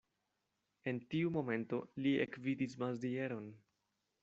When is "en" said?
0.91-1.01